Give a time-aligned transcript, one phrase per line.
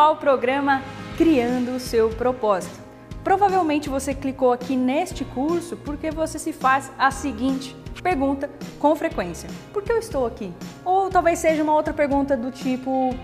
[0.00, 0.82] ao programa
[1.18, 2.80] Criando o seu propósito.
[3.22, 9.50] Provavelmente você clicou aqui neste curso porque você se faz a seguinte pergunta com frequência:
[9.74, 10.50] Por que eu estou aqui?
[10.86, 13.14] Ou talvez seja uma outra pergunta do tipo: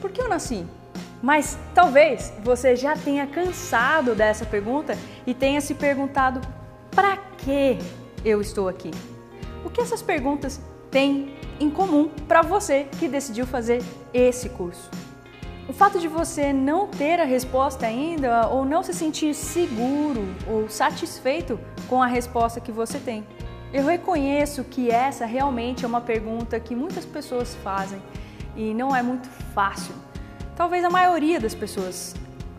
[0.00, 0.66] Por que eu nasci?
[1.22, 6.40] Mas talvez você já tenha cansado dessa pergunta e tenha se perguntado:
[6.90, 7.78] para que
[8.24, 8.90] eu estou aqui?
[9.64, 10.60] O que essas perguntas
[10.90, 13.80] têm em comum para você que decidiu fazer
[14.12, 14.90] esse curso?
[15.66, 20.68] O fato de você não ter a resposta ainda ou não se sentir seguro ou
[20.68, 23.26] satisfeito com a resposta que você tem.
[23.72, 28.00] Eu reconheço que essa realmente é uma pergunta que muitas pessoas fazem
[28.54, 29.94] e não é muito fácil.
[30.54, 32.14] Talvez a maioria das pessoas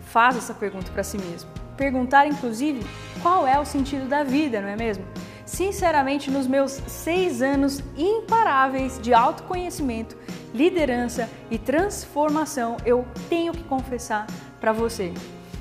[0.07, 1.49] faz essa pergunta para si mesmo.
[1.77, 2.83] Perguntar, inclusive,
[3.21, 5.05] qual é o sentido da vida, não é mesmo?
[5.45, 10.17] Sinceramente, nos meus seis anos imparáveis de autoconhecimento,
[10.53, 14.27] liderança e transformação, eu tenho que confessar
[14.59, 15.13] para você.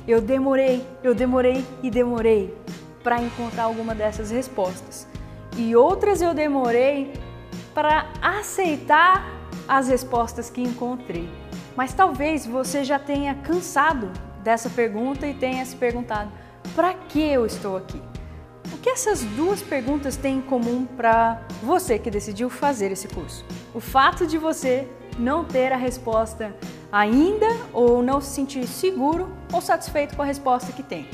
[0.06, 2.55] Eu demorei, eu demorei e demorei
[3.03, 5.06] para encontrar alguma dessas respostas.
[5.56, 7.12] E outras eu demorei
[7.75, 9.27] para aceitar
[9.69, 11.28] as respostas que encontrei.
[11.77, 14.11] Mas talvez você já tenha cansado
[14.42, 16.31] dessa pergunta e tenha se perguntado:
[16.75, 18.00] para que eu estou aqui?
[18.73, 23.45] O que essas duas perguntas têm em comum para você que decidiu fazer esse curso?
[23.75, 26.55] O fato de você não ter a resposta
[26.91, 31.09] ainda ou não se sentir seguro ou satisfeito com a resposta que tem.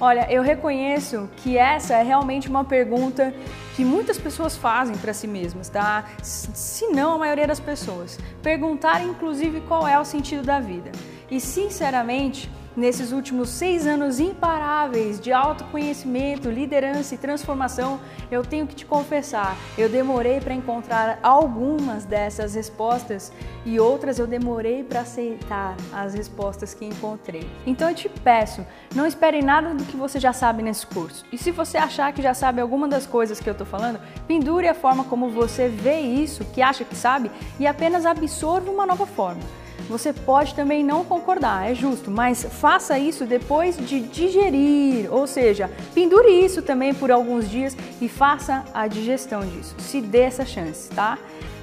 [0.00, 3.34] Olha, eu reconheço que essa é realmente uma pergunta
[3.74, 6.04] que muitas pessoas fazem para si mesmas, tá?
[6.22, 8.18] Se não a maioria das pessoas.
[8.42, 10.92] Perguntar, inclusive, qual é o sentido da vida.
[11.30, 17.98] E, sinceramente, Nesses últimos seis anos imparáveis de autoconhecimento, liderança e transformação,
[18.30, 23.32] eu tenho que te confessar, eu demorei para encontrar algumas dessas respostas
[23.66, 27.50] e outras eu demorei para aceitar as respostas que encontrei.
[27.66, 28.64] Então eu te peço,
[28.94, 31.26] não espere nada do que você já sabe nesse curso.
[31.32, 34.68] E se você achar que já sabe alguma das coisas que eu estou falando, pendure
[34.68, 37.28] a forma como você vê isso, que acha que sabe,
[37.58, 39.42] e apenas absorva uma nova forma.
[39.88, 45.70] Você pode também não concordar, é justo, mas faça isso depois de digerir, ou seja,
[45.94, 49.74] pendure isso também por alguns dias e faça a digestão disso.
[49.78, 51.18] Se dê essa chance, tá?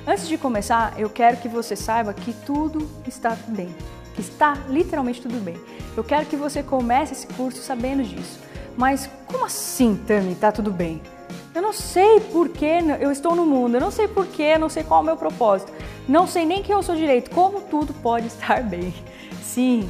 [0.07, 3.69] Antes de começar, eu quero que você saiba que tudo está bem,
[4.15, 5.57] que está literalmente tudo bem.
[5.95, 8.39] Eu quero que você comece esse curso sabendo disso.
[8.75, 11.01] Mas como assim, Tami, está tudo bem?
[11.53, 12.65] Eu não sei por que
[12.99, 15.15] eu estou no mundo, eu não sei por que, não sei qual é o meu
[15.15, 15.71] propósito,
[16.07, 18.93] não sei nem quem eu sou direito, como tudo pode estar bem.
[19.41, 19.89] Sim,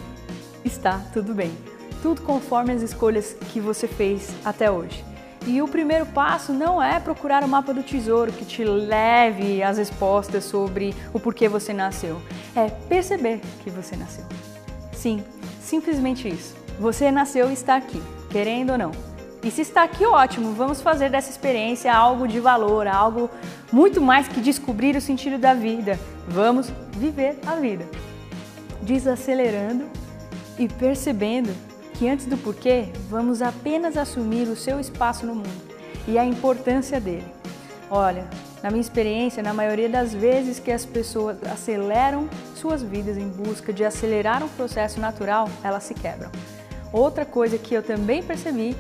[0.64, 1.52] está tudo bem.
[2.02, 5.04] Tudo conforme as escolhas que você fez até hoje.
[5.48, 9.78] E o primeiro passo não é procurar o mapa do tesouro que te leve às
[9.78, 12.20] respostas sobre o porquê você nasceu.
[12.56, 14.26] É perceber que você nasceu.
[14.92, 15.24] Sim,
[15.62, 16.56] simplesmente isso.
[16.80, 18.92] Você nasceu e está aqui, querendo ou não.
[19.46, 23.30] E se está aqui, ótimo, vamos fazer dessa experiência algo de valor, algo
[23.72, 26.00] muito mais que descobrir o sentido da vida.
[26.28, 27.88] Vamos viver a vida.
[28.82, 29.86] Desacelerando
[30.58, 31.54] e percebendo
[31.94, 35.76] que antes do porquê, vamos apenas assumir o seu espaço no mundo
[36.08, 37.32] e a importância dele.
[37.92, 38.26] Olha,
[38.64, 43.72] na minha experiência, na maioria das vezes que as pessoas aceleram suas vidas em busca
[43.72, 46.32] de acelerar um processo natural, elas se quebram.
[46.92, 48.76] Outra coisa que eu também percebi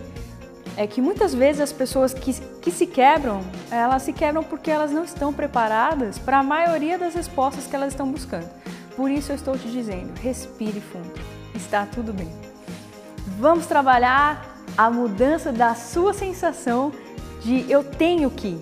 [0.77, 3.41] é que muitas vezes as pessoas que, que se quebram,
[3.71, 7.93] elas se quebram porque elas não estão preparadas para a maioria das respostas que elas
[7.93, 8.49] estão buscando.
[8.95, 11.13] Por isso eu estou te dizendo, respire fundo,
[11.53, 12.29] está tudo bem.
[13.39, 16.91] Vamos trabalhar a mudança da sua sensação
[17.41, 18.57] de eu tenho que.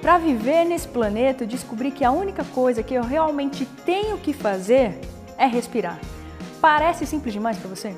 [0.00, 4.32] Para viver nesse planeta, eu descobri que a única coisa que eu realmente tenho que
[4.32, 4.98] fazer
[5.36, 5.98] é respirar.
[6.60, 7.94] Parece simples demais para você?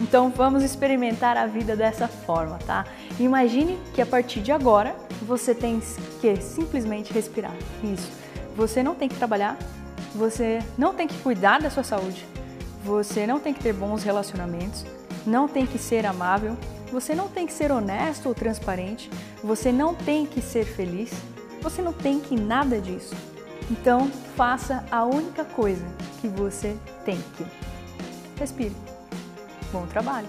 [0.00, 2.84] Então vamos experimentar a vida dessa forma, tá?
[3.18, 5.80] Imagine que a partir de agora você tem
[6.20, 7.54] que simplesmente respirar.
[7.82, 8.10] Isso.
[8.54, 9.58] Você não tem que trabalhar,
[10.14, 12.26] você não tem que cuidar da sua saúde,
[12.84, 14.84] você não tem que ter bons relacionamentos,
[15.26, 16.56] não tem que ser amável,
[16.90, 19.10] você não tem que ser honesto ou transparente,
[19.42, 21.10] você não tem que ser feliz,
[21.60, 23.14] você não tem que nada disso.
[23.70, 25.84] Então faça a única coisa
[26.20, 27.44] que você tem que.
[28.38, 28.85] Respire.
[29.72, 30.28] Bom trabalho.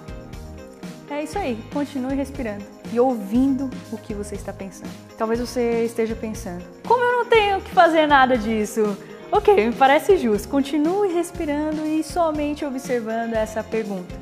[1.09, 4.91] É isso aí, continue respirando e ouvindo o que você está pensando.
[5.17, 8.97] Talvez você esteja pensando: como eu não tenho que fazer nada disso?
[9.31, 10.47] Ok, me parece justo.
[10.47, 14.15] Continue respirando e somente observando essa pergunta.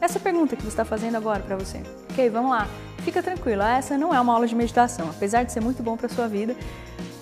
[0.00, 1.80] Essa pergunta que você está fazendo agora para você.
[2.10, 2.66] Ok, vamos lá.
[2.98, 5.10] Fica tranquilo, essa não é uma aula de meditação.
[5.10, 6.54] Apesar de ser muito bom para sua vida,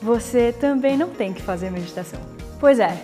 [0.02, 2.20] você também não tem que fazer meditação.
[2.58, 2.96] Pois é.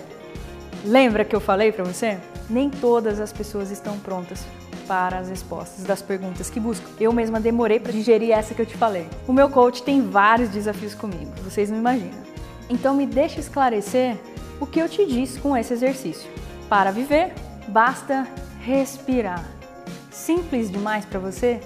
[0.85, 2.19] Lembra que eu falei para você?
[2.49, 4.45] Nem todas as pessoas estão prontas
[4.87, 6.89] para as respostas das perguntas que buscam.
[7.01, 9.07] Eu mesma demorei para digerir essa que eu te falei.
[9.27, 12.19] O meu coach tem vários desafios comigo, vocês não imaginam.
[12.69, 14.17] Então me deixa esclarecer
[14.61, 16.31] o que eu te disse com esse exercício.
[16.69, 17.33] Para viver,
[17.69, 18.27] basta
[18.61, 19.45] respirar.
[20.11, 21.61] Simples demais para você?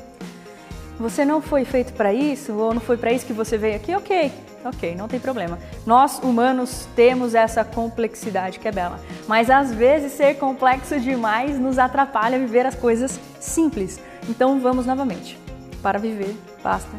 [0.99, 3.95] Você não foi feito para isso ou não foi para isso que você veio aqui?
[3.95, 4.50] OK.
[4.65, 5.59] Ok, não tem problema.
[5.87, 11.79] Nós humanos temos essa complexidade que é bela, mas às vezes ser complexo demais nos
[11.79, 14.01] atrapalha a viver as coisas simples.
[14.29, 15.39] Então vamos novamente.
[15.83, 16.91] Para viver, basta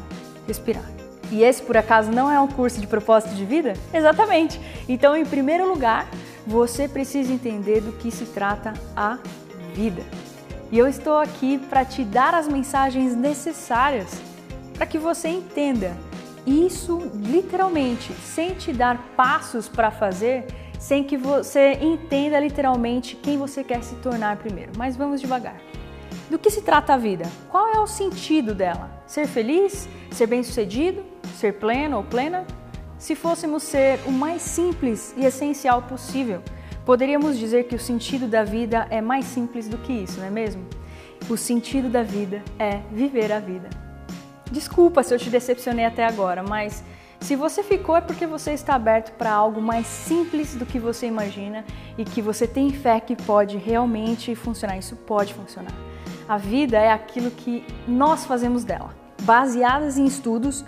[0.47, 0.89] respirar.
[1.31, 3.73] E esse, por acaso, não é um curso de propósito de vida?
[3.93, 4.59] Exatamente!
[4.89, 6.07] Então, em primeiro lugar,
[6.45, 9.17] você precisa entender do que se trata a
[9.73, 10.01] vida.
[10.71, 14.09] E eu estou aqui para te dar as mensagens necessárias
[14.73, 15.95] para que você entenda
[16.45, 20.45] isso literalmente, sem te dar passos para fazer,
[20.79, 24.71] sem que você entenda literalmente quem você quer se tornar primeiro.
[24.77, 25.59] Mas vamos devagar.
[26.29, 27.29] Do que se trata a vida?
[27.49, 28.89] Qual é o sentido dela?
[29.05, 29.88] Ser feliz?
[30.11, 31.03] Ser bem-sucedido?
[31.35, 32.45] Ser pleno ou plena?
[32.97, 36.41] Se fôssemos ser o mais simples e essencial possível,
[36.85, 40.29] poderíamos dizer que o sentido da vida é mais simples do que isso, não é
[40.29, 40.65] mesmo?
[41.29, 43.90] O sentido da vida é viver a vida.
[44.51, 46.83] Desculpa se eu te decepcionei até agora, mas
[47.21, 51.06] se você ficou é porque você está aberto para algo mais simples do que você
[51.06, 51.63] imagina
[51.98, 54.77] e que você tem fé que pode realmente funcionar.
[54.77, 55.74] Isso pode funcionar.
[56.27, 58.94] A vida é aquilo que nós fazemos dela.
[59.21, 60.65] Baseadas em estudos,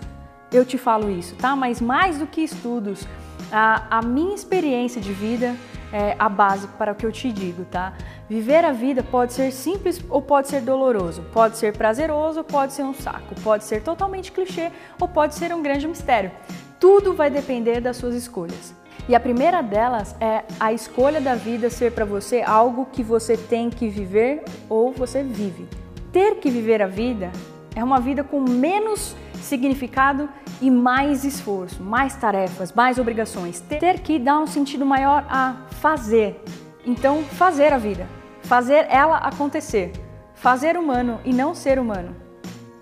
[0.52, 1.56] eu te falo isso, tá?
[1.56, 3.06] Mas mais do que estudos,
[3.52, 5.56] a, a minha experiência de vida
[5.94, 7.92] é a base para o que eu te digo, tá?
[8.28, 12.72] Viver a vida pode ser simples ou pode ser doloroso, pode ser prazeroso ou pode
[12.72, 16.32] ser um saco, pode ser totalmente clichê ou pode ser um grande mistério.
[16.80, 18.74] Tudo vai depender das suas escolhas.
[19.08, 23.36] E a primeira delas é a escolha da vida ser para você algo que você
[23.36, 25.68] tem que viver ou você vive.
[26.10, 27.30] Ter que viver a vida
[27.76, 29.14] é uma vida com menos
[29.44, 30.28] significado
[30.60, 33.60] e mais esforço, mais tarefas, mais obrigações.
[33.60, 36.42] Ter que dar um sentido maior a fazer.
[36.84, 38.08] Então, fazer a vida,
[38.42, 39.92] fazer ela acontecer,
[40.34, 42.14] fazer humano e não ser humano.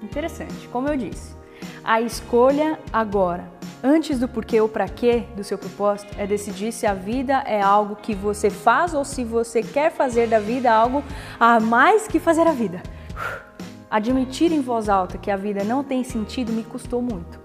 [0.03, 1.37] Interessante, como eu disse.
[1.85, 3.51] A escolha agora,
[3.83, 7.61] antes do porquê ou para quê do seu propósito, é decidir se a vida é
[7.61, 11.03] algo que você faz ou se você quer fazer da vida algo
[11.39, 12.83] a mais que fazer a vida.
[13.93, 17.39] Admitir em voz alta que a vida não tem sentido me custou muito.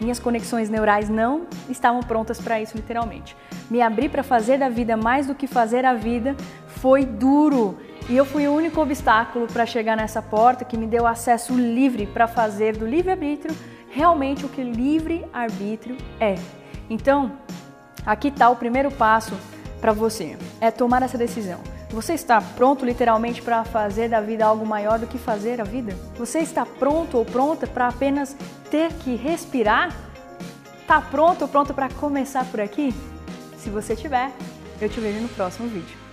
[0.00, 3.36] Minhas conexões neurais não estavam prontas para isso, literalmente.
[3.70, 6.34] Me abrir para fazer da vida mais do que fazer a vida
[6.68, 7.76] foi duro.
[8.08, 12.06] E eu fui o único obstáculo para chegar nessa porta que me deu acesso livre
[12.06, 13.54] para fazer do livre-arbítrio
[13.90, 16.36] realmente o que livre-arbítrio é.
[16.88, 17.32] Então,
[18.06, 19.34] aqui está o primeiro passo
[19.82, 21.73] para você: é tomar essa decisão.
[21.94, 25.94] Você está pronto literalmente para fazer da vida algo maior do que fazer a vida?
[26.18, 28.36] Você está pronto ou pronta para apenas
[28.68, 29.94] ter que respirar?
[30.80, 32.92] Está pronto ou pronto para começar por aqui?
[33.56, 34.32] Se você tiver,
[34.80, 36.03] eu te vejo no próximo vídeo.